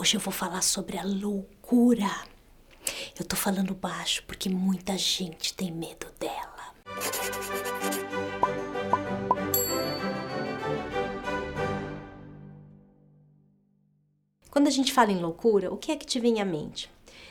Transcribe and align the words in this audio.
Hoje 0.00 0.16
eu 0.16 0.20
vou 0.20 0.32
falar 0.32 0.62
sobre 0.62 0.96
a 0.96 1.04
loucura. 1.04 2.08
Eu 3.18 3.26
tô 3.26 3.36
falando 3.36 3.74
baixo 3.74 4.24
porque 4.26 4.48
muita 4.48 4.96
gente 4.96 5.52
tem 5.52 5.70
medo 5.70 6.06
dela. 6.18 6.74
Quando 14.50 14.68
a 14.68 14.70
gente 14.70 14.90
fala 14.90 15.12
em 15.12 15.20
loucura, 15.20 15.70
o 15.70 15.76
que 15.76 15.92
é 15.92 15.96
que 15.96 16.06
te 16.06 16.18
vem 16.18 16.40
à 16.40 16.46
mente? 16.46 16.90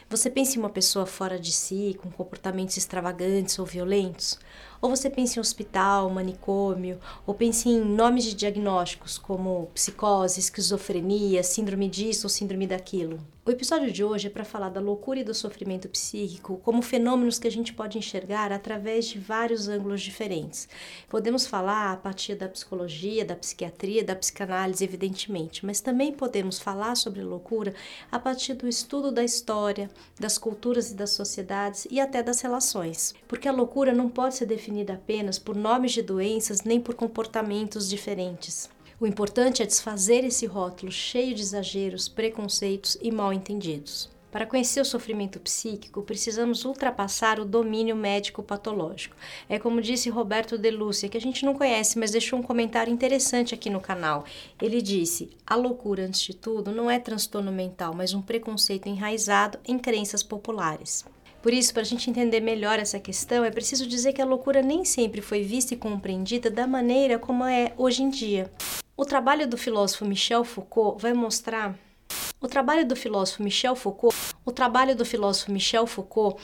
Você 0.10 0.28
pensa 0.28 0.56
em 0.56 0.60
uma 0.60 0.72
pessoa 0.72 1.06
fora 1.06 1.40
de 1.40 1.52
si, 1.52 1.96
com 2.02 2.10
comportamentos 2.10 2.76
extravagantes 2.76 3.60
ou 3.60 3.66
violentos? 3.66 4.40
Ou 4.82 4.90
você 4.90 5.08
pensa 5.08 5.38
em 5.38 5.40
hospital, 5.40 6.10
manicômio, 6.10 7.00
ou 7.28 7.36
pensa 7.36 7.70
em 7.70 7.80
nomes 7.80 8.24
de 8.24 8.34
diagnósticos 8.34 9.20
como 9.20 9.70
psicose, 9.72 10.40
esquizofrenia, 10.40 11.44
síndrome 11.44 11.88
disso 11.88 12.26
ou 12.26 12.30
síndrome 12.30 12.66
daquilo. 12.66 13.20
O 13.50 13.52
episódio 13.52 13.92
de 13.92 14.04
hoje 14.04 14.28
é 14.28 14.30
para 14.30 14.46
falar 14.46 14.70
da 14.70 14.80
loucura 14.80 15.22
e 15.22 15.24
do 15.24 15.34
sofrimento 15.34 15.90
psíquico 15.90 16.62
como 16.64 16.84
fenômenos 16.84 17.40
que 17.40 17.48
a 17.48 17.52
gente 17.52 17.74
pode 17.74 17.98
enxergar 17.98 18.52
através 18.52 19.08
de 19.08 19.18
vários 19.18 19.68
ângulos 19.68 20.02
diferentes. 20.02 20.70
Podemos 21.10 21.48
falar 21.48 21.92
a 21.92 21.98
partir 21.98 22.36
da 22.36 22.48
psicologia, 22.48 23.26
da 23.26 23.36
psiquiatria, 23.36 24.04
da 24.04 24.16
psicanálise, 24.16 24.84
evidentemente, 24.84 25.66
mas 25.66 25.82
também 25.82 26.14
podemos 26.14 26.60
falar 26.60 26.94
sobre 26.94 27.24
loucura 27.24 27.74
a 28.12 28.20
partir 28.20 28.54
do 28.54 28.68
estudo 28.68 29.12
da 29.12 29.24
história, 29.24 29.90
das 30.20 30.38
culturas 30.38 30.92
e 30.92 30.94
das 30.94 31.10
sociedades 31.10 31.88
e 31.90 32.00
até 32.00 32.22
das 32.22 32.42
relações. 32.42 33.16
Porque 33.28 33.48
a 33.48 33.52
loucura 33.52 33.96
não 33.96 34.10
pode 34.10 34.36
ser 34.36 34.46
definida 34.46 34.94
apenas 34.94 35.40
por 35.40 35.56
nomes 35.56 35.92
de 35.92 36.04
doenças 36.04 36.62
nem 36.62 36.80
por 36.80 36.94
comportamentos 36.94 37.90
diferentes. 37.90 38.70
O 39.02 39.08
importante 39.08 39.64
é 39.64 39.66
desfazer 39.66 40.26
esse 40.26 40.46
rótulo 40.46 40.92
cheio 40.92 41.34
de 41.34 41.42
exageros, 41.42 42.10
preconceitos 42.10 42.98
e 43.02 43.10
mal 43.10 43.32
entendidos. 43.32 44.10
Para 44.30 44.46
conhecer 44.46 44.82
o 44.82 44.86
sofrimento 44.86 45.40
psíquico, 45.40 46.02
precisamos 46.02 46.66
ultrapassar 46.66 47.40
o 47.40 47.46
domínio 47.46 47.96
médico-patológico. 47.96 49.16
É 49.48 49.58
como 49.58 49.82
disse 49.82 50.10
Roberto 50.10 50.58
De 50.58 50.70
Lúcia, 50.70 51.08
que 51.08 51.18
a 51.18 51.22
gente 51.22 51.46
não 51.46 51.56
conhece, 51.56 51.98
mas 51.98 52.12
deixou 52.12 52.38
um 52.38 52.44
comentário 52.44 52.92
interessante 52.92 53.56
aqui 53.56 53.70
no 53.70 53.80
canal. 53.80 54.26
Ele 54.62 54.82
disse: 54.82 55.30
A 55.48 55.56
loucura, 55.56 56.04
antes 56.04 56.20
de 56.20 56.36
tudo, 56.36 56.70
não 56.74 56.92
é 56.92 57.00
transtorno 57.00 57.54
mental, 57.54 57.94
mas 57.96 58.14
um 58.14 58.22
preconceito 58.22 58.90
enraizado 58.90 59.58
em 59.66 59.80
crenças 59.80 60.22
populares. 60.22 61.06
Por 61.42 61.54
isso, 61.54 61.74
para 61.74 61.84
a 61.84 61.86
gente 61.86 62.10
entender 62.10 62.42
melhor 62.42 62.80
essa 62.80 63.00
questão, 63.00 63.46
é 63.46 63.50
preciso 63.50 63.88
dizer 63.88 64.12
que 64.12 64.22
a 64.22 64.26
loucura 64.26 64.62
nem 64.62 64.84
sempre 64.84 65.22
foi 65.22 65.42
vista 65.42 65.74
e 65.74 65.78
compreendida 65.78 66.52
da 66.52 66.68
maneira 66.68 67.18
como 67.18 67.46
é 67.46 67.72
hoje 67.78 68.04
em 68.04 68.10
dia. 68.10 68.52
O 69.00 69.06
trabalho 69.06 69.48
do 69.48 69.58
filósofo 69.58 70.04
Michel 70.04 70.44
Foucault 70.44 71.02
vai 71.02 71.14
mostrar 71.14 71.74
o 72.42 72.50
trabalho 72.50 72.86
do 72.86 72.98
filósofo 72.98 73.42
Michel 73.42 73.74
Foucault, 73.74 74.14
o 74.44 74.52
trabalho 74.52 74.94
do 74.94 75.06
filósofo 75.06 75.54
Michel 75.54 75.88
Foucault 75.88 76.38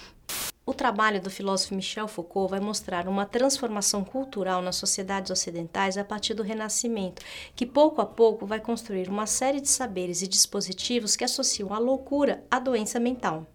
o 0.66 0.74
trabalho 0.74 1.22
do 1.22 1.30
filósofo 1.30 1.76
Michel 1.76 2.08
Foucault 2.08 2.50
vai 2.50 2.62
mostrar 2.62 3.10
uma 3.10 3.26
transformação 3.26 4.06
cultural 4.06 4.62
nas 4.62 4.78
sociedades 4.78 5.30
ocidentais 5.30 5.98
a 5.98 6.06
partir 6.06 6.34
do 6.34 6.44
Renascimento, 6.44 7.22
que 7.54 7.66
pouco 7.66 8.00
a 8.00 8.06
pouco 8.06 8.46
vai 8.46 8.62
construir 8.62 9.10
uma 9.10 9.28
série 9.28 9.60
de 9.60 9.68
saberes 9.68 10.22
e 10.22 10.28
dispositivos 10.28 11.18
que 11.18 11.26
associam 11.26 11.74
a 11.74 11.78
loucura 11.78 12.42
à 12.50 12.58
doença 12.58 13.02
mental. 13.02 13.46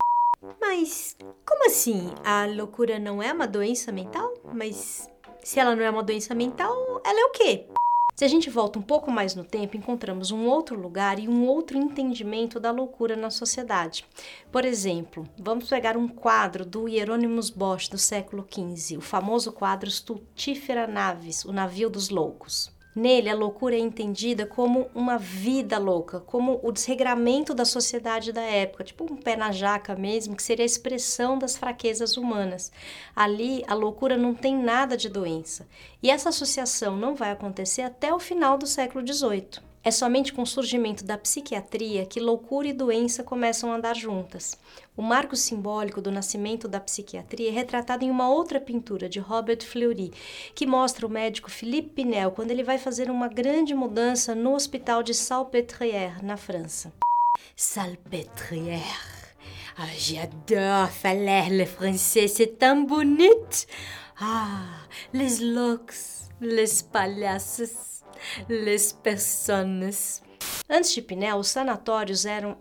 Mas 0.60 1.16
como 1.46 1.66
assim? 1.66 2.12
A 2.22 2.44
loucura 2.44 2.98
não 2.98 3.22
é 3.22 3.32
uma 3.32 3.46
doença 3.48 3.90
mental? 3.90 4.34
Mas 4.52 5.08
se 5.42 5.58
ela 5.58 5.74
não 5.74 5.82
é 5.82 5.88
uma 5.88 6.02
doença 6.02 6.34
mental, 6.34 7.00
ela 7.02 7.18
é 7.18 7.24
o 7.24 7.30
quê? 7.30 7.66
Se 8.14 8.24
a 8.24 8.28
gente 8.28 8.50
volta 8.50 8.78
um 8.78 8.82
pouco 8.82 9.10
mais 9.10 9.34
no 9.34 9.44
tempo, 9.44 9.76
encontramos 9.76 10.30
um 10.30 10.46
outro 10.46 10.78
lugar 10.78 11.18
e 11.18 11.28
um 11.28 11.46
outro 11.46 11.78
entendimento 11.78 12.60
da 12.60 12.70
loucura 12.70 13.16
na 13.16 13.30
sociedade. 13.30 14.04
Por 14.52 14.64
exemplo, 14.64 15.26
vamos 15.38 15.68
pegar 15.68 15.96
um 15.96 16.06
quadro 16.06 16.64
do 16.64 16.86
Hieronymus 16.86 17.48
Bosch 17.48 17.88
do 17.88 17.96
século 17.98 18.46
XV, 18.48 18.98
o 18.98 19.00
famoso 19.00 19.52
quadro 19.52 19.90
Stultifera 19.90 20.86
Navis, 20.86 21.44
o 21.44 21.52
navio 21.52 21.88
dos 21.88 22.10
loucos. 22.10 22.70
Nele, 22.94 23.28
a 23.28 23.34
loucura 23.34 23.76
é 23.76 23.78
entendida 23.78 24.44
como 24.44 24.90
uma 24.92 25.16
vida 25.16 25.78
louca, 25.78 26.18
como 26.18 26.58
o 26.62 26.72
desregramento 26.72 27.54
da 27.54 27.64
sociedade 27.64 28.32
da 28.32 28.42
época, 28.42 28.82
tipo 28.82 29.04
um 29.04 29.16
pé 29.16 29.36
na 29.36 29.52
jaca 29.52 29.94
mesmo, 29.94 30.34
que 30.34 30.42
seria 30.42 30.64
a 30.64 30.66
expressão 30.66 31.38
das 31.38 31.56
fraquezas 31.56 32.16
humanas. 32.16 32.72
Ali, 33.14 33.62
a 33.68 33.74
loucura 33.74 34.16
não 34.16 34.34
tem 34.34 34.56
nada 34.56 34.96
de 34.96 35.08
doença. 35.08 35.68
E 36.02 36.10
essa 36.10 36.30
associação 36.30 36.96
não 36.96 37.14
vai 37.14 37.30
acontecer 37.30 37.82
até 37.82 38.12
o 38.12 38.18
final 38.18 38.58
do 38.58 38.66
século 38.66 39.06
XVIII. 39.06 39.69
É 39.82 39.90
somente 39.90 40.32
com 40.34 40.42
o 40.42 40.46
surgimento 40.46 41.02
da 41.04 41.16
psiquiatria 41.16 42.04
que 42.04 42.20
loucura 42.20 42.68
e 42.68 42.72
doença 42.72 43.24
começam 43.24 43.72
a 43.72 43.76
andar 43.76 43.96
juntas. 43.96 44.58
O 44.94 45.00
marco 45.00 45.34
simbólico 45.34 46.02
do 46.02 46.10
nascimento 46.10 46.68
da 46.68 46.78
psiquiatria 46.78 47.48
é 47.48 47.52
retratado 47.52 48.04
em 48.04 48.10
uma 48.10 48.28
outra 48.28 48.60
pintura 48.60 49.08
de 49.08 49.18
Robert 49.18 49.62
Fleury, 49.64 50.12
que 50.54 50.66
mostra 50.66 51.06
o 51.06 51.10
médico 51.10 51.50
Philippe 51.50 51.94
Pinel 51.94 52.30
quando 52.32 52.50
ele 52.50 52.62
vai 52.62 52.76
fazer 52.76 53.10
uma 53.10 53.26
grande 53.26 53.74
mudança 53.74 54.34
no 54.34 54.54
hospital 54.54 55.02
de 55.02 55.14
Salpêtrière, 55.14 56.22
na 56.22 56.36
França. 56.36 56.92
Salpêtrière. 57.56 59.08
Ah, 59.78 59.88
j'adore 59.96 60.90
falar 60.90 61.48
le 61.48 61.64
français, 61.64 62.28
c'est 62.28 62.58
tão 62.58 62.84
bonito. 62.84 63.66
Ah, 64.20 64.82
les 65.14 65.40
looks, 65.40 66.28
les 66.38 66.82
palhaços 66.82 67.89
les 68.48 68.92
personnes. 68.92 70.22
Antes 70.68 70.94
de 70.94 71.02
Pinel, 71.02 71.36
os 71.36 71.48
sanatórios 71.48 72.24
eram. 72.24 72.56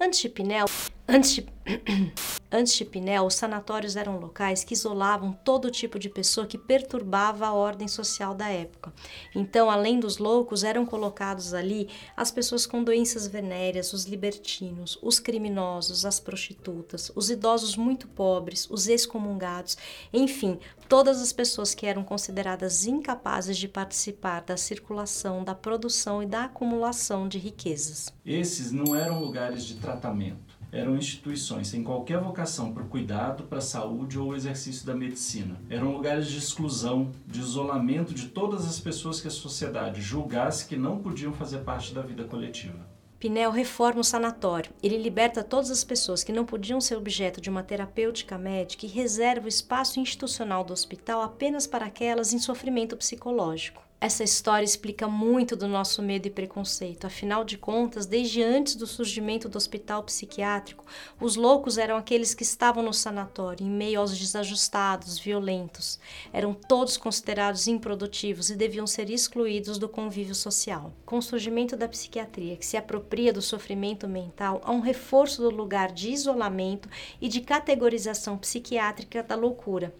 Antes 0.00 0.20
de 0.20 0.28
Pinel. 0.28 0.66
Antes 1.06 1.34
de. 1.34 1.46
Antes 2.52 2.74
de 2.74 2.84
Pinel, 2.84 3.26
os 3.26 3.34
sanatórios 3.34 3.96
eram 3.96 4.18
locais 4.18 4.62
que 4.62 4.74
isolavam 4.74 5.32
todo 5.32 5.72
tipo 5.72 5.98
de 5.98 6.08
pessoa 6.08 6.46
que 6.46 6.56
perturbava 6.56 7.46
a 7.46 7.52
ordem 7.52 7.88
social 7.88 8.32
da 8.32 8.48
época. 8.48 8.92
Então, 9.34 9.68
além 9.68 9.98
dos 9.98 10.18
loucos, 10.18 10.62
eram 10.62 10.86
colocados 10.86 11.52
ali 11.52 11.88
as 12.16 12.30
pessoas 12.30 12.64
com 12.64 12.84
doenças 12.84 13.26
venéreas, 13.26 13.92
os 13.92 14.04
libertinos, 14.04 14.96
os 15.02 15.18
criminosos, 15.18 16.04
as 16.06 16.20
prostitutas, 16.20 17.10
os 17.16 17.28
idosos 17.28 17.76
muito 17.76 18.06
pobres, 18.06 18.68
os 18.70 18.86
excomungados, 18.86 19.76
enfim, 20.12 20.60
todas 20.88 21.20
as 21.20 21.32
pessoas 21.32 21.74
que 21.74 21.86
eram 21.86 22.04
consideradas 22.04 22.86
incapazes 22.86 23.56
de 23.56 23.66
participar 23.66 24.42
da 24.42 24.56
circulação, 24.56 25.42
da 25.42 25.56
produção 25.56 26.22
e 26.22 26.26
da 26.26 26.44
acumulação 26.44 27.26
de 27.26 27.38
riquezas. 27.38 28.12
Esses 28.24 28.70
não 28.70 28.94
eram 28.94 29.18
lugares 29.18 29.64
de 29.64 29.74
tratamento 29.74 30.53
eram 30.74 30.96
instituições 30.96 31.68
sem 31.68 31.84
qualquer 31.84 32.18
vocação 32.18 32.72
para 32.72 32.82
o 32.82 32.88
cuidado, 32.88 33.44
para 33.44 33.58
a 33.58 33.62
saúde 33.62 34.18
ou 34.18 34.30
o 34.30 34.34
exercício 34.34 34.84
da 34.84 34.94
medicina. 34.94 35.56
Eram 35.70 35.92
lugares 35.92 36.26
de 36.26 36.38
exclusão, 36.38 37.12
de 37.26 37.38
isolamento 37.38 38.12
de 38.12 38.26
todas 38.26 38.66
as 38.66 38.80
pessoas 38.80 39.20
que 39.20 39.28
a 39.28 39.30
sociedade 39.30 40.02
julgasse 40.02 40.66
que 40.66 40.76
não 40.76 40.98
podiam 40.98 41.32
fazer 41.32 41.58
parte 41.58 41.94
da 41.94 42.02
vida 42.02 42.24
coletiva. 42.24 42.94
Pinel 43.20 43.50
reforma 43.50 44.00
o 44.00 44.04
sanatório. 44.04 44.70
Ele 44.82 44.98
liberta 44.98 45.42
todas 45.42 45.70
as 45.70 45.82
pessoas 45.82 46.22
que 46.22 46.32
não 46.32 46.44
podiam 46.44 46.78
ser 46.80 46.96
objeto 46.96 47.40
de 47.40 47.48
uma 47.48 47.62
terapêutica 47.62 48.36
médica 48.36 48.84
e 48.84 48.88
reserva 48.88 49.46
o 49.46 49.48
espaço 49.48 49.98
institucional 49.98 50.62
do 50.62 50.74
hospital 50.74 51.22
apenas 51.22 51.66
para 51.66 51.86
aquelas 51.86 52.34
em 52.34 52.38
sofrimento 52.38 52.96
psicológico. 52.96 53.82
Essa 54.00 54.22
história 54.22 54.66
explica 54.66 55.08
muito 55.08 55.56
do 55.56 55.66
nosso 55.66 56.02
medo 56.02 56.26
e 56.26 56.30
preconceito. 56.30 57.06
Afinal 57.06 57.42
de 57.42 57.56
contas, 57.56 58.04
desde 58.04 58.42
antes 58.42 58.74
do 58.74 58.86
surgimento 58.86 59.48
do 59.48 59.56
hospital 59.56 60.02
psiquiátrico, 60.02 60.84
os 61.18 61.36
loucos 61.36 61.78
eram 61.78 61.96
aqueles 61.96 62.34
que 62.34 62.42
estavam 62.42 62.82
no 62.82 62.92
sanatório, 62.92 63.66
em 63.66 63.70
meio 63.70 63.98
aos 63.98 64.16
desajustados, 64.18 65.18
violentos. 65.18 65.98
Eram 66.34 66.52
todos 66.52 66.98
considerados 66.98 67.66
improdutivos 67.66 68.50
e 68.50 68.56
deviam 68.56 68.86
ser 68.86 69.08
excluídos 69.08 69.78
do 69.78 69.88
convívio 69.88 70.34
social. 70.34 70.92
Com 71.06 71.16
o 71.16 71.22
surgimento 71.22 71.74
da 71.74 71.88
psiquiatria, 71.88 72.58
que 72.58 72.66
se 72.66 72.76
apropria 72.76 73.32
do 73.32 73.40
sofrimento 73.40 74.06
mental, 74.06 74.60
há 74.64 74.70
um 74.70 74.80
reforço 74.80 75.40
do 75.40 75.48
lugar 75.48 75.90
de 75.90 76.10
isolamento 76.10 76.90
e 77.22 77.28
de 77.28 77.40
categorização 77.40 78.36
psiquiátrica 78.36 79.22
da 79.22 79.34
loucura. 79.34 79.94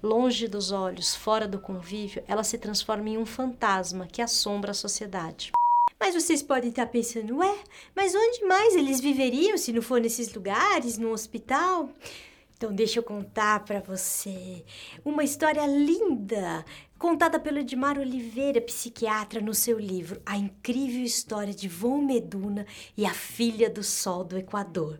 Longe 0.00 0.46
dos 0.46 0.70
olhos, 0.70 1.16
fora 1.16 1.48
do 1.48 1.58
convívio, 1.58 2.22
ela 2.28 2.44
se 2.44 2.56
transforma 2.56 3.08
em 3.08 3.18
um 3.18 3.26
fantasma 3.26 3.47
que 4.06 4.22
assombra 4.22 4.70
a 4.72 4.74
sociedade. 4.74 5.52
Mas 5.98 6.14
vocês 6.14 6.42
podem 6.42 6.70
estar 6.70 6.86
pensando, 6.86 7.38
ué, 7.38 7.58
mas 7.94 8.14
onde 8.14 8.44
mais 8.44 8.76
eles 8.76 9.00
viveriam 9.00 9.58
se 9.58 9.72
não 9.72 9.82
for 9.82 10.00
nesses 10.00 10.32
lugares, 10.32 10.96
no 10.96 11.10
hospital? 11.10 11.90
Então 12.56 12.72
deixa 12.72 12.98
eu 12.98 13.02
contar 13.02 13.64
para 13.64 13.80
você 13.80 14.64
uma 15.04 15.22
história 15.22 15.64
linda 15.66 16.64
contada 16.98 17.38
pelo 17.38 17.58
Edmar 17.58 17.98
Oliveira, 17.98 18.60
psiquiatra, 18.60 19.40
no 19.40 19.54
seu 19.54 19.78
livro 19.78 20.20
A 20.26 20.36
Incrível 20.36 21.04
História 21.04 21.54
de 21.54 21.68
Von 21.68 22.02
Meduna 22.02 22.66
e 22.96 23.06
a 23.06 23.14
Filha 23.14 23.70
do 23.70 23.84
Sol 23.84 24.24
do 24.24 24.36
Equador. 24.36 24.98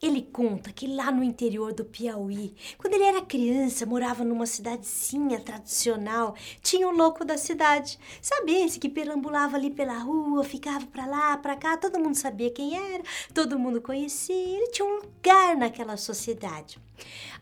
Ele 0.00 0.22
conta 0.22 0.72
que 0.72 0.86
lá 0.86 1.10
no 1.10 1.22
interior 1.22 1.72
do 1.72 1.84
Piauí, 1.84 2.54
quando 2.78 2.94
ele 2.94 3.04
era 3.04 3.22
criança, 3.22 3.86
morava 3.86 4.24
numa 4.24 4.46
cidadezinha 4.46 5.40
tradicional, 5.40 6.34
tinha 6.60 6.88
um 6.88 6.96
louco 6.96 7.24
da 7.24 7.38
cidade. 7.38 7.98
Sabe 8.20 8.52
esse 8.52 8.78
que 8.78 8.88
perambulava 8.88 9.56
ali 9.56 9.70
pela 9.70 9.98
rua, 9.98 10.44
ficava 10.44 10.86
pra 10.86 11.06
lá, 11.06 11.36
pra 11.36 11.56
cá, 11.56 11.76
todo 11.76 12.00
mundo 12.00 12.16
sabia 12.16 12.50
quem 12.50 12.76
era, 12.94 13.02
todo 13.32 13.58
mundo 13.58 13.80
conhecia, 13.80 14.34
ele 14.34 14.68
tinha 14.68 14.86
um 14.86 15.00
lugar 15.00 15.56
naquela 15.56 15.96
sociedade. 15.96 16.78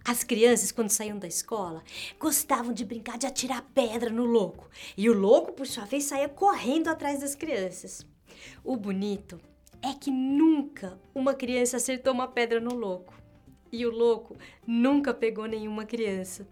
As 0.05 0.25
crianças, 0.25 0.73
quando 0.73 0.91
saíam 0.91 1.19
da 1.19 1.29
escola, 1.29 1.83
gostavam 2.19 2.73
de 2.73 2.85
brincar 2.85 3.19
de 3.19 3.27
atirar 3.27 3.63
pedra 3.75 4.11
no 4.11 4.25
louco. 4.25 4.69
E 4.97 5.11
o 5.11 5.13
louco, 5.13 5.53
por 5.53 5.67
sua 5.67 5.85
vez, 5.85 6.05
saía 6.05 6.29
correndo 6.29 6.89
atrás 6.89 7.21
das 7.21 7.35
crianças. 7.35 8.07
O 8.65 8.77
bonito 8.77 9.39
é 9.83 9.93
que 9.93 10.11
nunca 10.11 10.99
uma 11.15 11.35
criança 11.35 11.77
acertou 11.77 12.13
uma 12.13 12.29
pedra 12.29 12.61
no 12.61 12.75
louco. 12.75 13.15
E 13.73 13.87
o 13.87 13.91
louco 13.91 14.37
nunca 14.67 15.15
pegou 15.15 15.47
nenhuma 15.47 15.85
criança. 15.85 16.47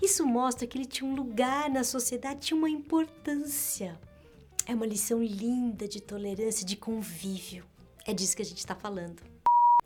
Isso 0.00 0.24
mostra 0.24 0.66
que 0.66 0.78
ele 0.78 0.84
tinha 0.84 1.10
um 1.10 1.14
lugar 1.14 1.68
na 1.68 1.82
sociedade, 1.82 2.40
tinha 2.40 2.56
uma 2.56 2.70
importância. 2.70 3.98
É 4.64 4.74
uma 4.74 4.86
lição 4.86 5.22
linda 5.22 5.88
de 5.88 6.00
tolerância, 6.00 6.64
de 6.64 6.76
convívio. 6.76 7.64
É 8.06 8.12
disso 8.12 8.36
que 8.36 8.42
a 8.42 8.46
gente 8.46 8.58
está 8.58 8.74
falando. 8.74 9.22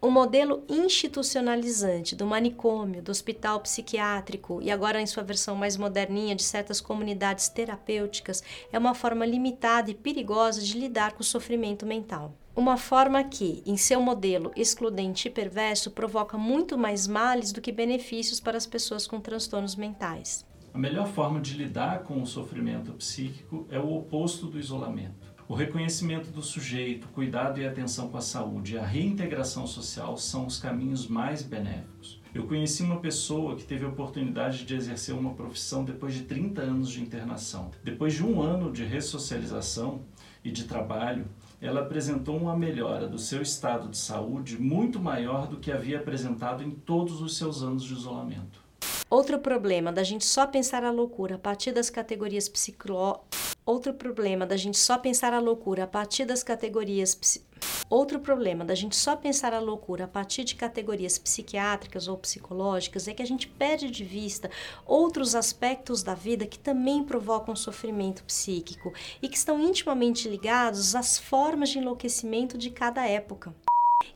O 0.02 0.10
modelo 0.10 0.64
institucionalizante 0.66 2.16
do 2.16 2.26
manicômio, 2.26 3.02
do 3.02 3.10
hospital 3.10 3.60
psiquiátrico 3.60 4.62
e 4.62 4.70
agora 4.70 5.00
em 5.00 5.06
sua 5.06 5.22
versão 5.22 5.54
mais 5.54 5.76
moderninha 5.76 6.34
de 6.34 6.42
certas 6.42 6.80
comunidades 6.80 7.50
terapêuticas 7.50 8.42
é 8.72 8.78
uma 8.78 8.94
forma 8.94 9.26
limitada 9.26 9.90
e 9.90 9.94
perigosa 9.94 10.62
de 10.62 10.78
lidar 10.78 11.12
com 11.12 11.20
o 11.20 11.24
sofrimento 11.24 11.84
mental. 11.84 12.34
Uma 12.60 12.76
forma 12.76 13.24
que, 13.24 13.62
em 13.64 13.74
seu 13.78 14.02
modelo 14.02 14.52
excludente 14.54 15.28
e 15.28 15.30
perverso, 15.30 15.92
provoca 15.92 16.36
muito 16.36 16.76
mais 16.76 17.06
males 17.06 17.52
do 17.52 17.60
que 17.62 17.72
benefícios 17.72 18.38
para 18.38 18.58
as 18.58 18.66
pessoas 18.66 19.06
com 19.06 19.18
transtornos 19.18 19.74
mentais. 19.74 20.44
A 20.74 20.76
melhor 20.76 21.08
forma 21.08 21.40
de 21.40 21.54
lidar 21.54 22.02
com 22.02 22.20
o 22.20 22.26
sofrimento 22.26 22.92
psíquico 22.92 23.66
é 23.70 23.78
o 23.78 23.96
oposto 23.96 24.46
do 24.46 24.58
isolamento. 24.58 25.32
O 25.48 25.54
reconhecimento 25.54 26.30
do 26.30 26.42
sujeito, 26.42 27.08
cuidado 27.08 27.58
e 27.58 27.66
atenção 27.66 28.10
com 28.10 28.18
a 28.18 28.20
saúde 28.20 28.74
e 28.74 28.78
a 28.78 28.84
reintegração 28.84 29.66
social 29.66 30.18
são 30.18 30.44
os 30.44 30.58
caminhos 30.58 31.08
mais 31.08 31.42
benéficos. 31.42 32.20
Eu 32.34 32.46
conheci 32.46 32.82
uma 32.82 33.00
pessoa 33.00 33.56
que 33.56 33.64
teve 33.64 33.86
a 33.86 33.88
oportunidade 33.88 34.66
de 34.66 34.74
exercer 34.74 35.14
uma 35.14 35.32
profissão 35.32 35.82
depois 35.82 36.12
de 36.12 36.24
30 36.24 36.60
anos 36.60 36.90
de 36.90 37.00
internação. 37.00 37.70
Depois 37.82 38.12
de 38.12 38.22
um 38.22 38.42
ano 38.42 38.70
de 38.70 38.84
ressocialização 38.84 40.02
e 40.44 40.50
de 40.52 40.64
trabalho, 40.64 41.26
ela 41.60 41.80
apresentou 41.80 42.36
uma 42.36 42.56
melhora 42.56 43.06
do 43.06 43.18
seu 43.18 43.42
estado 43.42 43.88
de 43.88 43.98
saúde 43.98 44.60
muito 44.60 44.98
maior 44.98 45.46
do 45.46 45.58
que 45.58 45.70
havia 45.70 45.98
apresentado 45.98 46.62
em 46.62 46.70
todos 46.70 47.20
os 47.20 47.36
seus 47.36 47.62
anos 47.62 47.84
de 47.84 47.92
isolamento. 47.92 48.60
Outro 49.08 49.38
problema 49.38 49.92
da 49.92 50.02
gente 50.02 50.24
só 50.24 50.46
pensar 50.46 50.84
a 50.84 50.90
loucura 50.90 51.34
a 51.34 51.38
partir 51.38 51.72
das 51.72 51.90
categorias 51.90 52.48
psicó 52.48 53.24
Outro 53.70 53.94
problema 53.94 54.46
da 54.46 54.56
gente 54.56 54.78
só 54.78 54.98
pensar 54.98 55.32
a 55.32 55.38
loucura 55.38 55.84
a 55.84 55.86
partir 55.86 56.24
das 56.24 56.42
categorias 56.42 57.14
psi... 57.14 57.44
Outro 57.90 58.20
problema 58.20 58.64
da 58.64 58.76
gente 58.76 58.94
só 58.94 59.16
pensar 59.16 59.52
a 59.52 59.58
loucura 59.58 60.04
a 60.04 60.08
partir 60.08 60.44
de 60.44 60.54
categorias 60.54 61.18
psiquiátricas 61.18 62.06
ou 62.06 62.16
psicológicas 62.16 63.08
é 63.08 63.12
que 63.12 63.20
a 63.20 63.26
gente 63.26 63.48
perde 63.48 63.90
de 63.90 64.04
vista 64.04 64.48
outros 64.86 65.34
aspectos 65.34 66.00
da 66.00 66.14
vida 66.14 66.46
que 66.46 66.56
também 66.56 67.02
provocam 67.02 67.56
sofrimento 67.56 68.22
psíquico 68.22 68.92
e 69.20 69.28
que 69.28 69.36
estão 69.36 69.60
intimamente 69.60 70.28
ligados 70.28 70.94
às 70.94 71.18
formas 71.18 71.70
de 71.70 71.78
enlouquecimento 71.78 72.56
de 72.56 72.70
cada 72.70 73.04
época. 73.08 73.52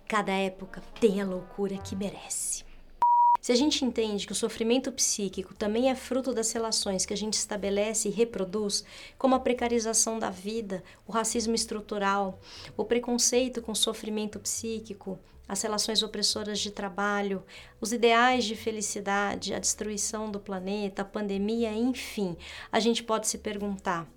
Cada 0.07 0.31
época 0.31 0.81
tem 1.01 1.21
a 1.21 1.27
loucura 1.27 1.77
que 1.79 1.97
merece. 1.97 2.74
Se 3.45 3.53
a 3.53 3.55
gente 3.55 3.85
entende 3.85 4.25
que 4.25 4.33
o 4.33 4.35
sofrimento 4.35 4.91
psíquico 4.91 5.55
também 5.55 5.91
é 5.91 5.95
fruto 5.95 6.33
das 6.33 6.51
relações 6.51 7.05
que 7.05 7.13
a 7.13 7.17
gente 7.17 7.35
estabelece 7.35 8.09
e 8.09 8.11
reproduz, 8.11 8.83
como 9.19 9.35
a 9.35 9.39
precarização 9.39 10.19
da 10.19 10.31
vida, 10.31 10.83
o 11.07 11.13
racismo 11.13 11.55
estrutural, 11.55 12.41
o 12.75 12.87
preconceito 12.87 13.61
com 13.61 13.75
sofrimento 13.75 14.41
psíquico, 14.41 15.19
as 15.47 15.61
relações 15.61 16.03
opressoras 16.03 16.59
de 16.59 16.71
trabalho, 16.71 17.45
os 17.83 17.93
ideais 17.93 18.47
de 18.47 18.57
felicidade, 18.57 19.53
a 19.53 19.59
destruição 19.59 20.31
do 20.31 20.41
planeta, 20.41 21.03
a 21.03 21.05
pandemia, 21.05 21.71
enfim, 21.71 22.39
a 22.73 22.81
gente 22.81 23.03
pode 23.03 23.29
se 23.29 23.37
perguntar: 23.37 24.09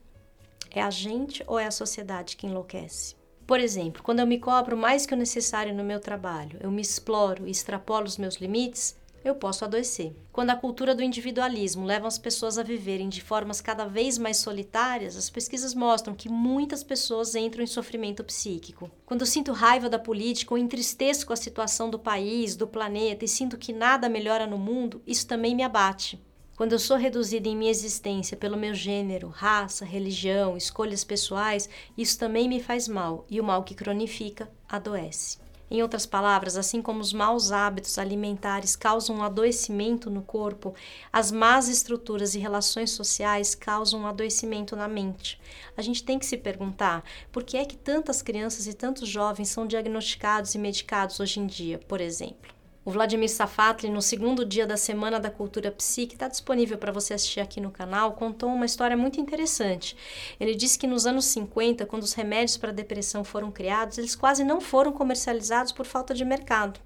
é 0.71 0.81
a 0.81 0.89
gente 0.89 1.44
ou 1.47 1.59
é 1.59 1.65
a 1.65 1.71
sociedade 1.71 2.38
que 2.38 2.47
enlouquece? 2.47 3.18
Por 3.45 3.59
exemplo, 3.59 4.01
quando 4.03 4.21
eu 4.21 4.27
me 4.27 4.39
cobro 4.39 4.77
mais 4.77 5.06
que 5.06 5.13
o 5.13 5.18
necessário 5.18 5.75
no 5.75 5.83
meu 5.83 6.00
trabalho, 6.00 6.57
eu 6.62 6.71
me 6.71 6.81
exploro 6.81 7.45
e 7.45 7.51
extrapolo 7.51 8.06
os 8.06 8.18
meus 8.18 8.35
limites, 8.35 8.95
eu 9.29 9.35
posso 9.35 9.65
adoecer. 9.65 10.15
Quando 10.31 10.50
a 10.50 10.56
cultura 10.56 10.95
do 10.95 11.03
individualismo 11.03 11.85
leva 11.85 12.07
as 12.07 12.18
pessoas 12.18 12.57
a 12.57 12.63
viverem 12.63 13.09
de 13.09 13.21
formas 13.21 13.62
cada 13.62 13.85
vez 13.85 14.18
mais 14.18 14.38
solitárias, 14.38 15.15
as 15.15 15.29
pesquisas 15.29 15.74
mostram 15.74 16.15
que 16.15 16.29
muitas 16.29 16.83
pessoas 16.83 17.35
entram 17.35 17.63
em 17.63 17.68
sofrimento 17.68 18.24
psíquico. 18.24 18.89
Quando 19.06 19.25
sinto 19.25 19.51
raiva 19.51 19.89
da 19.89 20.00
política 20.00 20.53
ou 20.53 20.57
entristeço 20.57 21.25
com 21.25 21.33
a 21.33 21.38
situação 21.38 21.89
do 21.89 22.00
país, 22.00 22.56
do 22.56 22.68
planeta 22.68 23.25
e 23.25 23.27
sinto 23.27 23.57
que 23.57 23.74
nada 23.74 24.09
melhora 24.09 24.47
no 24.47 24.57
mundo, 24.57 25.01
isso 25.06 25.27
também 25.27 25.56
me 25.56 25.63
abate. 25.63 26.19
Quando 26.57 26.73
eu 26.73 26.80
sou 26.80 26.97
reduzida 26.97 27.47
em 27.47 27.56
minha 27.56 27.69
existência 27.69 28.35
pelo 28.35 28.57
meu 28.57 28.73
gênero, 28.73 29.27
raça, 29.27 29.85
religião, 29.85 30.57
escolhas 30.57 31.03
pessoais, 31.03 31.69
isso 31.95 32.18
também 32.18 32.50
me 32.50 32.59
faz 32.59 32.88
mal 32.88 33.25
e 33.30 33.39
o 33.39 33.44
mal 33.44 33.63
que 33.63 33.75
cronifica 33.75 34.50
adoece. 34.68 35.38
Em 35.69 35.81
outras 35.81 36.05
palavras, 36.05 36.55
assim 36.55 36.81
como 36.81 37.01
os 37.01 37.11
maus 37.11 37.51
hábitos 37.51 37.97
alimentares 37.97 38.75
causam 38.75 39.17
um 39.17 39.23
adoecimento 39.23 40.09
no 40.09 40.21
corpo, 40.21 40.73
as 41.11 41.31
más 41.31 41.67
estruturas 41.67 42.35
e 42.35 42.39
relações 42.39 42.91
sociais 42.91 43.53
causam 43.53 44.01
um 44.01 44.07
adoecimento 44.07 44.75
na 44.75 44.87
mente. 44.87 45.39
A 45.75 45.81
gente 45.81 46.03
tem 46.03 46.17
que 46.17 46.25
se 46.25 46.37
perguntar 46.37 47.03
por 47.31 47.43
que 47.43 47.57
é 47.57 47.65
que 47.65 47.75
tantas 47.75 48.21
crianças 48.21 48.65
e 48.65 48.73
tantos 48.73 49.09
jovens 49.09 49.49
são 49.49 49.67
diagnosticados 49.67 50.55
e 50.55 50.57
medicados 50.57 51.19
hoje 51.19 51.39
em 51.39 51.45
dia, 51.45 51.79
por 51.87 51.99
exemplo. 51.99 52.56
O 52.87 52.89
Vladimir 52.89 53.27
Safatli, 53.27 53.89
no 53.89 54.01
segundo 54.01 54.45
dia 54.45 54.65
da 54.65 54.77
Semana 54.77 55.19
da 55.19 55.29
Cultura 55.29 55.69
Psique, 55.69 56.13
está 56.13 56.29
disponível 56.29 56.77
para 56.77 56.89
você 56.89 57.13
assistir 57.13 57.41
aqui 57.41 57.59
no 57.59 57.69
canal, 57.69 58.13
contou 58.13 58.47
uma 58.47 58.65
história 58.65 58.95
muito 58.95 59.19
interessante. 59.19 59.93
Ele 60.39 60.55
disse 60.55 60.79
que 60.79 60.87
nos 60.87 61.05
anos 61.05 61.25
50, 61.25 61.85
quando 61.85 62.03
os 62.03 62.13
remédios 62.13 62.55
para 62.55 62.71
depressão 62.71 63.25
foram 63.25 63.51
criados, 63.51 63.97
eles 63.97 64.15
quase 64.15 64.41
não 64.45 64.61
foram 64.61 64.93
comercializados 64.93 65.73
por 65.73 65.85
falta 65.85 66.13
de 66.13 66.23
mercado. 66.23 66.79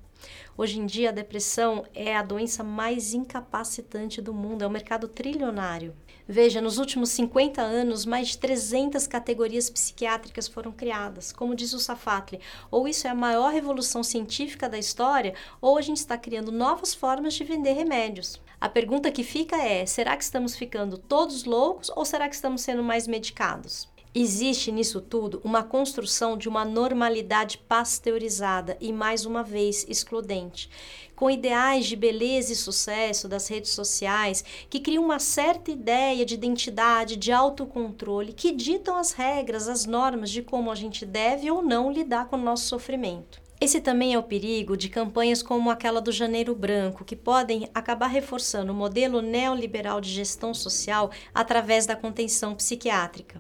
Hoje 0.58 0.80
em 0.80 0.86
dia, 0.86 1.10
a 1.10 1.14
depressão 1.14 1.86
é 1.94 2.16
a 2.16 2.22
doença 2.22 2.64
mais 2.64 3.14
incapacitante 3.14 4.22
do 4.22 4.34
mundo, 4.34 4.64
é 4.64 4.68
um 4.68 4.72
mercado 4.72 5.08
trilionário. 5.08 5.96
Veja, 6.28 6.62
nos 6.62 6.78
últimos 6.78 7.10
50 7.10 7.62
anos, 7.62 8.06
mais 8.06 8.30
de 8.30 8.38
300 8.38 9.08
categorias 9.08 9.70
psiquiátricas 9.70 10.48
foram 10.48 10.72
criadas. 10.72 11.32
Como 11.32 11.56
diz 11.56 11.74
o 11.74 11.80
Safatli, 11.80 12.40
ou 12.70 12.88
isso 12.88 13.08
é 13.08 13.10
a 13.10 13.16
maior 13.16 13.52
revolução 13.52 14.04
científica 14.04 14.70
da 14.70 14.78
história, 14.78 15.34
ou 15.60 15.78
a 15.78 15.82
gente 15.82 15.98
está 15.98 16.18
criando 16.18 16.52
novas 16.52 16.94
formas 16.94 17.34
de 17.34 17.44
vender 17.44 17.74
remédios. 17.74 18.40
A 18.62 18.70
pergunta 18.70 19.12
que 19.12 19.24
fica 19.24 19.58
é: 19.58 19.86
será 19.86 20.16
que 20.16 20.24
estamos 20.24 20.56
ficando 20.56 20.98
todos 20.98 21.44
loucos 21.44 21.92
ou 21.96 22.06
será 22.06 22.30
que 22.30 22.36
estamos 22.36 22.62
sendo 22.62 22.84
mais 22.84 23.08
medicados? 23.08 23.91
Existe 24.14 24.74
nisso 24.74 25.00
tudo 25.00 25.40
uma 25.42 25.64
construção 25.64 26.38
de 26.38 26.50
uma 26.50 26.66
normalidade 26.66 27.58
pasteurizada 27.58 28.76
e, 28.82 28.92
mais 28.92 29.26
uma 29.26 29.42
vez, 29.42 29.86
excludente, 29.88 30.70
com 31.16 31.32
ideais 31.32 31.86
de 31.86 31.96
beleza 31.96 32.52
e 32.52 32.56
sucesso 32.58 33.30
das 33.30 33.48
redes 33.48 33.72
sociais 33.72 34.44
que 34.70 34.82
criam 34.82 35.06
uma 35.06 35.18
certa 35.18 35.72
ideia 35.72 36.26
de 36.26 36.34
identidade, 36.34 37.16
de 37.16 37.32
autocontrole, 37.32 38.34
que 38.34 38.52
ditam 38.52 38.98
as 38.98 39.14
regras, 39.14 39.70
as 39.70 39.86
normas 39.86 40.30
de 40.30 40.42
como 40.42 40.70
a 40.70 40.76
gente 40.76 41.06
deve 41.06 41.50
ou 41.50 41.62
não 41.62 41.90
lidar 41.90 42.26
com 42.26 42.36
o 42.36 42.42
nosso 42.42 42.66
sofrimento. 42.66 43.42
Esse 43.62 43.80
também 43.80 44.14
é 44.14 44.20
o 44.20 44.24
perigo 44.24 44.76
de 44.76 44.90
campanhas 44.90 45.42
como 45.42 45.70
aquela 45.70 46.02
do 46.02 46.12
Janeiro 46.12 46.54
Branco, 46.54 47.06
que 47.06 47.16
podem 47.16 47.70
acabar 47.74 48.08
reforçando 48.08 48.74
o 48.74 48.76
modelo 48.76 49.22
neoliberal 49.22 50.02
de 50.02 50.10
gestão 50.10 50.54
social 50.54 51.12
através 51.34 51.86
da 51.86 51.96
contenção 51.96 52.56
psiquiátrica. 52.56 53.40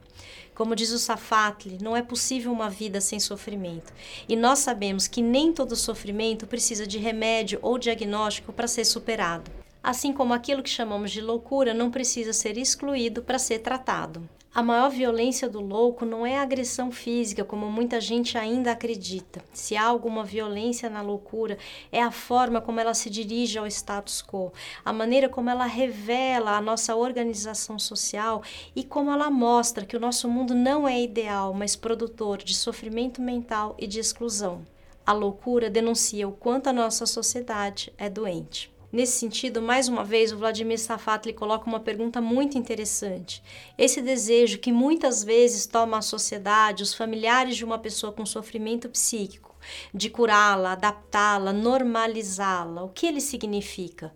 Como 0.62 0.76
diz 0.76 0.92
o 0.92 1.00
Safatli, 1.00 1.80
não 1.82 1.98
é 1.98 2.04
possível 2.04 2.52
uma 2.52 2.70
vida 2.70 3.02
sem 3.02 3.20
sofrimento. 3.20 3.92
E 4.30 4.36
nós 4.36 4.60
sabemos 4.60 5.08
que 5.08 5.20
nem 5.20 5.52
todo 5.52 5.76
sofrimento 5.76 6.46
precisa 6.46 6.86
de 6.86 7.00
remédio 7.00 7.58
ou 7.64 7.80
diagnóstico 7.80 8.54
para 8.54 8.68
ser 8.68 8.86
superado. 8.86 9.50
Assim 9.82 10.14
como 10.14 10.36
aquilo 10.36 10.62
que 10.62 10.70
chamamos 10.70 11.10
de 11.10 11.20
loucura 11.20 11.74
não 11.74 11.90
precisa 11.90 12.32
ser 12.32 12.60
excluído 12.60 13.24
para 13.24 13.40
ser 13.40 13.58
tratado. 13.58 14.30
A 14.54 14.62
maior 14.62 14.90
violência 14.90 15.48
do 15.48 15.62
louco 15.62 16.06
não 16.06 16.26
é 16.26 16.38
a 16.38 16.42
agressão 16.42 16.92
física, 16.92 17.46
como 17.46 17.72
muita 17.72 18.02
gente 18.02 18.38
ainda 18.38 18.74
acredita. 18.74 19.42
Se 19.54 19.78
há 19.78 19.86
alguma 19.86 20.26
violência 20.26 20.90
na 20.90 21.02
loucura, 21.02 21.58
é 21.90 22.02
a 22.02 22.12
forma 22.12 22.60
como 22.60 22.78
ela 22.78 22.94
se 22.94 23.10
dirige 23.10 23.58
ao 23.58 23.66
status 23.66 24.22
quo, 24.22 24.52
a 24.84 24.92
maneira 24.92 25.30
como 25.30 25.50
ela 25.50 25.66
revela 25.66 26.58
a 26.58 26.62
nossa 26.62 26.98
organização 26.98 27.80
social 27.80 28.44
e 28.76 28.84
como 28.84 29.10
ela 29.10 29.30
mostra 29.30 29.86
que 29.86 29.96
o 29.96 30.02
nosso 30.02 30.28
mundo 30.28 30.54
não 30.54 30.86
é 30.86 31.02
ideal, 31.02 31.54
mas 31.54 31.78
produtor 31.78 32.40
de 32.40 32.54
sofrimento 32.54 33.22
mental 33.22 33.74
e 33.80 33.88
de 33.88 34.02
exclusão. 34.02 34.66
A 35.06 35.14
loucura 35.14 35.70
denuncia 35.70 36.28
o 36.28 36.34
quanto 36.34 36.68
a 36.68 36.74
nossa 36.74 37.06
sociedade 37.06 37.94
é 37.98 38.10
doente. 38.10 38.70
Nesse 38.92 39.14
sentido, 39.20 39.62
mais 39.62 39.88
uma 39.88 40.04
vez, 40.04 40.34
o 40.34 40.38
Vladimir 40.38 40.78
Safatli 40.78 41.32
coloca 41.32 41.66
uma 41.66 41.80
pergunta 41.80 42.20
muito 42.20 42.58
interessante. 42.58 43.42
Esse 43.78 44.02
desejo 44.02 44.60
que 44.60 44.70
muitas 44.70 45.24
vezes 45.24 45.66
toma 45.66 45.98
a 45.98 46.02
sociedade, 46.02 46.84
os 46.84 46.94
familiares 46.94 47.56
de 47.56 47.64
uma 47.64 47.80
pessoa 47.80 48.12
com 48.12 48.26
sofrimento 48.26 48.90
psíquico, 48.90 49.56
de 49.94 50.10
curá-la, 50.10 50.74
adaptá-la, 50.74 51.54
normalizá-la, 51.54 52.84
o 52.84 52.90
que 52.90 53.08
ele 53.08 53.22
significa? 53.22 54.14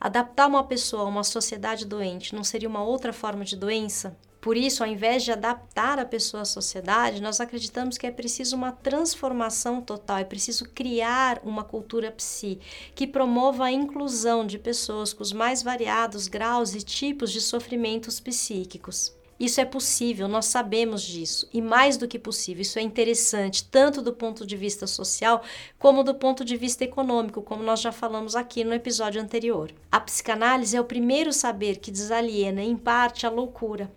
Adaptar 0.00 0.48
uma 0.48 0.64
pessoa 0.64 1.02
a 1.02 1.06
uma 1.06 1.22
sociedade 1.22 1.86
doente 1.86 2.34
não 2.34 2.42
seria 2.42 2.68
uma 2.68 2.82
outra 2.82 3.12
forma 3.12 3.44
de 3.44 3.54
doença? 3.54 4.18
Por 4.40 4.56
isso, 4.56 4.84
ao 4.84 4.88
invés 4.88 5.24
de 5.24 5.32
adaptar 5.32 5.98
a 5.98 6.04
pessoa 6.04 6.42
à 6.42 6.44
sociedade, 6.44 7.20
nós 7.20 7.40
acreditamos 7.40 7.98
que 7.98 8.06
é 8.06 8.10
preciso 8.10 8.54
uma 8.54 8.70
transformação 8.70 9.80
total, 9.80 10.18
é 10.18 10.24
preciso 10.24 10.64
criar 10.68 11.40
uma 11.42 11.64
cultura 11.64 12.12
psi 12.12 12.60
que 12.94 13.06
promova 13.06 13.64
a 13.64 13.72
inclusão 13.72 14.46
de 14.46 14.58
pessoas 14.58 15.12
com 15.12 15.22
os 15.22 15.32
mais 15.32 15.62
variados 15.62 16.28
graus 16.28 16.74
e 16.74 16.82
tipos 16.82 17.32
de 17.32 17.40
sofrimentos 17.40 18.20
psíquicos. 18.20 19.18
Isso 19.38 19.60
é 19.60 19.64
possível, 19.64 20.26
nós 20.26 20.46
sabemos 20.46 21.00
disso. 21.00 21.48
E 21.52 21.62
mais 21.62 21.96
do 21.96 22.08
que 22.08 22.18
possível, 22.18 22.62
isso 22.62 22.78
é 22.78 22.82
interessante, 22.82 23.64
tanto 23.64 24.02
do 24.02 24.12
ponto 24.12 24.44
de 24.44 24.56
vista 24.56 24.84
social 24.84 25.42
como 25.78 26.02
do 26.02 26.12
ponto 26.12 26.44
de 26.44 26.56
vista 26.56 26.82
econômico, 26.82 27.40
como 27.40 27.62
nós 27.62 27.80
já 27.80 27.92
falamos 27.92 28.34
aqui 28.34 28.64
no 28.64 28.74
episódio 28.74 29.22
anterior. 29.22 29.72
A 29.92 30.00
psicanálise 30.00 30.76
é 30.76 30.80
o 30.80 30.84
primeiro 30.84 31.32
saber 31.32 31.76
que 31.76 31.92
desaliena, 31.92 32.62
em 32.62 32.76
parte, 32.76 33.26
a 33.26 33.30
loucura. 33.30 33.88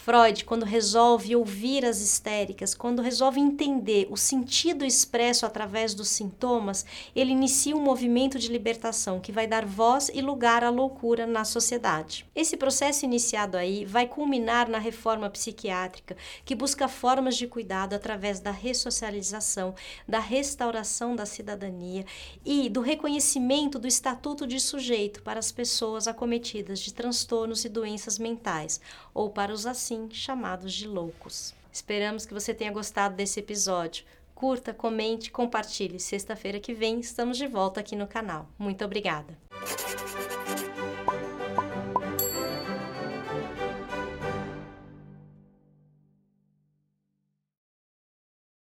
Freud, 0.00 0.44
quando 0.44 0.64
resolve 0.64 1.34
ouvir 1.34 1.84
as 1.84 2.00
histéricas, 2.00 2.72
quando 2.72 3.02
resolve 3.02 3.40
entender 3.40 4.06
o 4.08 4.16
sentido 4.16 4.84
expresso 4.84 5.44
através 5.44 5.92
dos 5.92 6.08
sintomas, 6.08 6.86
ele 7.16 7.32
inicia 7.32 7.76
um 7.76 7.82
movimento 7.82 8.38
de 8.38 8.48
libertação 8.48 9.18
que 9.18 9.32
vai 9.32 9.46
dar 9.46 9.66
voz 9.66 10.08
e 10.14 10.22
lugar 10.22 10.62
à 10.62 10.70
loucura 10.70 11.26
na 11.26 11.44
sociedade. 11.44 12.24
Esse 12.34 12.56
processo 12.56 13.04
iniciado 13.04 13.56
aí 13.56 13.84
vai 13.84 14.06
culminar 14.06 14.68
na 14.68 14.78
reforma 14.78 15.28
psiquiátrica, 15.28 16.16
que 16.44 16.54
busca 16.54 16.86
formas 16.86 17.36
de 17.36 17.48
cuidado 17.48 17.94
através 17.94 18.38
da 18.38 18.52
ressocialização, 18.52 19.74
da 20.06 20.20
restauração 20.20 21.16
da 21.16 21.26
cidadania 21.26 22.06
e 22.46 22.70
do 22.70 22.80
reconhecimento 22.80 23.80
do 23.80 23.88
estatuto 23.88 24.46
de 24.46 24.60
sujeito 24.60 25.22
para 25.22 25.40
as 25.40 25.50
pessoas 25.50 26.06
acometidas 26.06 26.78
de 26.78 26.94
transtornos 26.94 27.64
e 27.64 27.68
doenças 27.68 28.16
mentais, 28.16 28.80
ou 29.12 29.28
para 29.28 29.52
os 29.52 29.66
assim 29.88 30.10
chamados 30.10 30.74
de 30.74 30.86
loucos. 30.86 31.54
Esperamos 31.72 32.26
que 32.26 32.34
você 32.34 32.52
tenha 32.52 32.70
gostado 32.70 33.16
desse 33.16 33.40
episódio. 33.40 34.04
Curta, 34.34 34.74
comente, 34.74 35.30
compartilhe. 35.30 35.98
Sexta-feira 35.98 36.60
que 36.60 36.74
vem 36.74 37.00
estamos 37.00 37.38
de 37.38 37.46
volta 37.46 37.80
aqui 37.80 37.96
no 37.96 38.06
canal. 38.06 38.46
Muito 38.58 38.84
obrigada! 38.84 39.38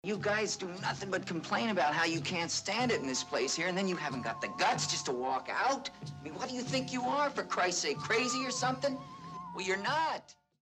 You 0.05 0.19
guys 0.19 0.57
do 0.57 0.67
nothing 0.83 1.11
but 1.11 1.27
complain 1.29 1.71
about 1.71 1.95
how 1.95 2.05
you 2.05 2.21
can't 2.21 2.51
stand 2.51 2.91
it 2.91 3.01
in 3.01 3.07
this 3.07 3.23
place 3.23 3.55
here, 3.55 3.69
and 3.69 3.77
then 3.77 3.89
you 3.89 3.97
haven't 3.97 4.25
got 4.25 4.41
the 4.41 4.49
guts 4.59 4.89
just 4.89 5.07
to 5.07 5.13
walk 5.13 5.49
out? 5.49 5.91
I 6.03 6.25
mean, 6.25 6.35
what 6.35 6.49
do 6.49 6.57
you 6.57 6.63
think 6.63 6.93
you 6.93 7.03
are, 7.03 7.31
for 7.31 7.45
Christ's 7.45 7.83
sake, 7.83 7.99
crazy 7.99 8.45
or 8.45 8.51
something? 8.51 8.99
Well, 9.55 9.65
you're 9.65 9.83
not. 9.83 10.35